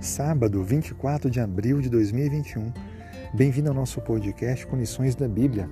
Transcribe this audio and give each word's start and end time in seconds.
sábado 0.00 0.62
24 0.62 1.28
de 1.28 1.40
abril 1.40 1.80
de 1.80 1.88
2021. 1.88 2.72
Bem-vindo 3.34 3.68
ao 3.68 3.74
nosso 3.74 4.00
podcast 4.00 4.64
com 4.64 4.76
lições 4.76 5.16
da 5.16 5.26
Bíblia. 5.26 5.68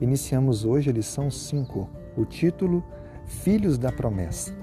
Iniciamos 0.00 0.64
hoje 0.64 0.88
a 0.88 0.92
lição 0.92 1.30
5, 1.30 1.88
o 2.16 2.24
título 2.24 2.82
Filhos 3.26 3.76
da 3.76 3.92
Promessa. 3.92 4.54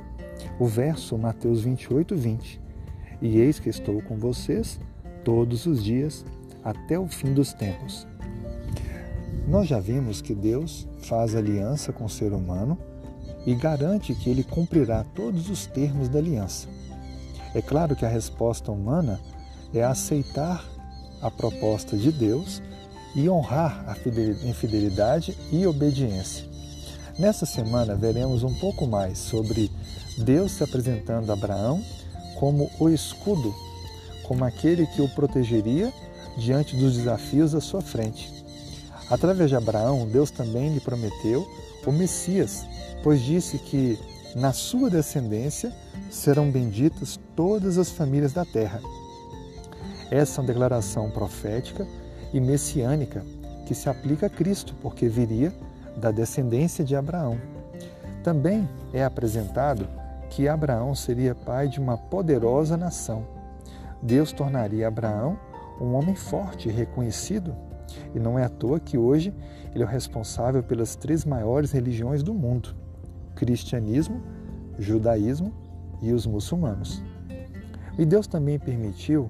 O 0.59 0.65
verso 0.65 1.15
Mateus 1.15 1.61
28, 1.61 2.15
20. 2.15 2.61
E 3.21 3.37
eis 3.39 3.59
que 3.59 3.69
estou 3.69 4.01
com 4.01 4.17
vocês 4.17 4.79
todos 5.23 5.67
os 5.67 5.83
dias 5.83 6.25
até 6.63 6.97
o 6.97 7.07
fim 7.07 7.33
dos 7.33 7.53
tempos. 7.53 8.07
Nós 9.47 9.67
já 9.67 9.79
vimos 9.79 10.21
que 10.21 10.33
Deus 10.33 10.87
faz 11.03 11.35
aliança 11.35 11.93
com 11.93 12.05
o 12.05 12.09
ser 12.09 12.33
humano 12.33 12.75
e 13.45 13.53
garante 13.53 14.15
que 14.15 14.29
ele 14.29 14.43
cumprirá 14.43 15.03
todos 15.03 15.51
os 15.51 15.67
termos 15.67 16.09
da 16.09 16.17
aliança. 16.17 16.67
É 17.55 17.61
claro 17.61 17.95
que 17.95 18.05
a 18.05 18.09
resposta 18.09 18.71
humana 18.71 19.19
é 19.73 19.83
aceitar 19.83 20.63
a 21.21 21.31
proposta 21.31 21.97
de 21.97 22.11
Deus 22.11 22.61
e 23.15 23.29
honrar 23.29 23.83
a 23.87 23.95
fidelidade 24.53 25.37
e 25.51 25.65
obediência. 25.65 26.45
Nessa 27.17 27.45
semana 27.45 27.95
veremos 27.95 28.43
um 28.43 28.53
pouco 28.53 28.85
mais 28.85 29.17
sobre 29.17 29.71
Deus 30.19 30.51
se 30.51 30.63
apresentando 30.63 31.29
a 31.29 31.33
Abraão 31.33 31.83
como 32.35 32.69
o 32.79 32.89
escudo, 32.89 33.53
como 34.23 34.45
aquele 34.45 34.85
que 34.85 35.01
o 35.01 35.09
protegeria 35.09 35.91
diante 36.37 36.75
dos 36.75 36.95
desafios 36.95 37.55
à 37.55 37.61
sua 37.61 37.81
frente. 37.81 38.31
Através 39.09 39.49
de 39.49 39.55
Abraão, 39.55 40.07
Deus 40.07 40.29
também 40.29 40.73
lhe 40.73 40.79
prometeu 40.79 41.47
o 41.85 41.91
Messias, 41.91 42.65
pois 43.01 43.21
disse 43.21 43.57
que 43.57 43.97
na 44.37 44.53
sua 44.53 44.87
descendência 44.87 45.73
serão 46.11 46.51
benditas 46.51 47.19
todas 47.35 47.79
as 47.79 47.89
famílias 47.89 48.33
da 48.33 48.45
terra. 48.45 48.79
Essa 50.11 50.39
é 50.39 50.41
uma 50.41 50.47
declaração 50.47 51.09
profética 51.09 51.87
e 52.31 52.39
messiânica 52.39 53.25
que 53.65 53.73
se 53.73 53.89
aplica 53.89 54.27
a 54.27 54.29
Cristo, 54.29 54.75
porque 54.79 55.07
viria 55.07 55.51
da 55.97 56.11
descendência 56.11 56.85
de 56.85 56.95
Abraão. 56.95 57.41
Também 58.23 58.69
é 58.93 59.03
apresentado 59.03 59.89
que 60.29 60.47
Abraão 60.47 60.93
seria 60.93 61.33
pai 61.33 61.67
de 61.67 61.79
uma 61.79 61.97
poderosa 61.97 62.77
nação. 62.77 63.25
Deus 64.03 64.31
tornaria 64.31 64.87
Abraão 64.87 65.35
um 65.81 65.95
homem 65.95 66.13
forte 66.13 66.69
e 66.69 66.71
reconhecido, 66.71 67.55
e 68.13 68.19
não 68.19 68.37
é 68.37 68.43
à 68.43 68.49
toa 68.49 68.79
que 68.79 68.99
hoje 68.99 69.33
ele 69.73 69.83
é 69.83 69.87
o 69.87 69.89
responsável 69.89 70.61
pelas 70.61 70.95
três 70.95 71.25
maiores 71.25 71.71
religiões 71.71 72.21
do 72.21 72.35
mundo: 72.35 72.75
cristianismo, 73.37 74.21
judaísmo 74.77 75.53
e 76.01 76.11
os 76.11 76.25
muçulmanos. 76.25 77.01
E 77.97 78.05
Deus 78.05 78.27
também 78.27 78.59
permitiu 78.59 79.29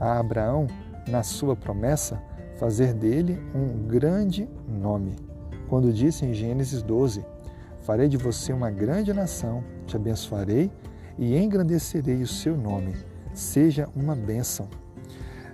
a 0.00 0.18
Abraão, 0.18 0.66
na 1.08 1.22
sua 1.22 1.56
promessa, 1.56 2.20
fazer 2.58 2.92
dele 2.92 3.40
um 3.54 3.86
grande 3.86 4.48
nome. 4.68 5.16
Quando 5.68 5.92
disse 5.92 6.26
em 6.26 6.34
Gênesis 6.34 6.82
12: 6.82 7.24
Farei 7.82 8.08
de 8.08 8.16
você 8.16 8.52
uma 8.52 8.70
grande 8.70 9.12
nação, 9.12 9.62
te 9.86 9.96
abençoarei 9.96 10.70
e 11.18 11.36
engrandecerei 11.36 12.22
o 12.22 12.26
seu 12.26 12.56
nome. 12.56 12.94
Seja 13.32 13.88
uma 13.94 14.14
bênção. 14.14 14.68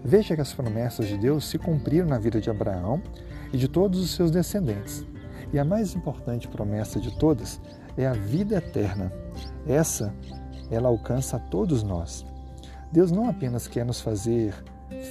Veja 0.04 0.34
que 0.34 0.40
as 0.40 0.52
promessas 0.52 1.06
de 1.06 1.16
Deus 1.16 1.48
se 1.48 1.58
cumpriram 1.58 2.06
na 2.06 2.18
vida 2.18 2.40
de 2.40 2.50
Abraão 2.50 3.00
e 3.52 3.56
de 3.56 3.68
todos 3.68 4.00
os 4.00 4.10
seus 4.14 4.30
descendentes. 4.30 5.04
E 5.54 5.58
a 5.60 5.64
mais 5.64 5.94
importante 5.94 6.48
promessa 6.48 6.98
de 6.98 7.16
todas 7.16 7.60
é 7.96 8.08
a 8.08 8.12
vida 8.12 8.56
eterna. 8.56 9.12
Essa, 9.64 10.12
ela 10.68 10.88
alcança 10.88 11.36
a 11.36 11.38
todos 11.38 11.84
nós. 11.84 12.26
Deus 12.90 13.12
não 13.12 13.28
apenas 13.28 13.68
quer 13.68 13.84
nos 13.84 14.00
fazer 14.00 14.52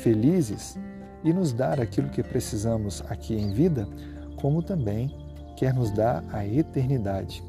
felizes 0.02 0.78
e 1.24 1.32
nos 1.32 1.54
dar 1.54 1.80
aquilo 1.80 2.10
que 2.10 2.22
precisamos 2.22 3.02
aqui 3.08 3.36
em 3.36 3.54
vida, 3.54 3.88
como 4.36 4.62
também 4.62 5.16
quer 5.56 5.74
nos 5.74 5.92
dar 5.92 6.22
a 6.34 6.46
eternidade. 6.46 7.42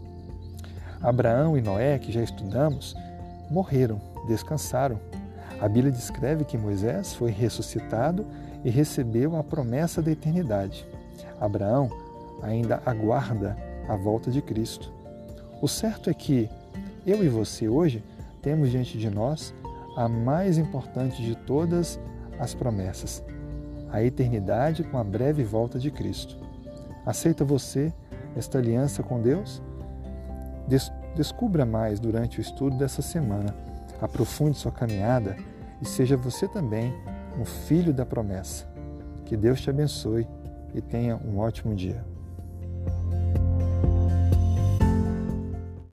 Abraão 1.03 1.59
e 1.59 1.61
Noé, 1.61 1.99
que 1.99 2.13
já 2.13 2.23
estudamos, 2.23 2.95
morreram, 3.51 4.01
descansaram. 4.29 5.01
A 5.61 5.69
Bíblia 5.69 5.91
descreve 5.91 6.45
que 6.45 6.57
Moisés 6.57 7.13
foi 7.13 7.33
ressuscitado 7.33 8.25
e 8.65 8.71
recebeu 8.71 9.35
a 9.35 9.43
promessa 9.43 10.01
da 10.01 10.13
eternidade. 10.13 10.87
Abraão 11.41 12.04
ainda 12.43 12.83
aguarda 12.85 13.57
a 13.89 13.97
volta 13.97 14.31
de 14.31 14.43
Cristo. 14.43 14.93
O 15.61 15.69
certo 15.69 16.11
é 16.11 16.15
que 16.15 16.49
eu 17.07 17.25
e 17.25 17.29
você 17.29 17.69
hoje 17.69 18.03
temos 18.43 18.71
diante 18.71 18.99
de 18.99 19.09
nós 19.09 19.55
a 19.97 20.09
mais 20.09 20.59
importante 20.59 21.23
de 21.23 21.35
todas 21.35 21.99
as 22.39 22.55
promessas, 22.55 23.23
a 23.91 24.03
eternidade 24.03 24.83
com 24.85 24.99
a 24.99 25.05
breve 25.05 25.45
volta 25.45 25.79
de 25.79 25.91
Cristo. 25.91 26.37
Aceita 27.07 27.45
você 27.45 27.93
esta 28.37 28.59
aliança 28.59 29.03
com 29.03 29.21
Deus? 29.21 29.63
Descubra 31.15 31.65
mais 31.65 32.01
durante 32.01 32.39
o 32.39 32.43
estudo 32.43 32.77
dessa 32.77 33.03
semana, 33.03 33.55
aprofunde 34.01 34.59
sua 34.59 34.73
caminhada 34.73 35.37
e 35.81 35.87
seja 35.87 36.17
você 36.17 36.49
também 36.49 36.93
um 37.39 37.45
filho 37.45 37.93
da 37.93 38.05
promessa. 38.05 38.67
Que 39.25 39.37
Deus 39.37 39.61
te 39.61 39.71
abençoe 39.71 40.27
e 40.75 40.81
tenha 40.81 41.17
um 41.17 41.39
ótimo 41.39 41.75
dia. 41.75 42.14